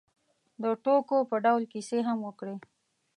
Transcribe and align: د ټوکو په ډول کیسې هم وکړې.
د 0.63 0.65
ټوکو 0.83 1.17
په 1.29 1.35
ډول 1.45 1.63
کیسې 1.73 1.97
هم 2.07 2.17
وکړې. 2.27 2.55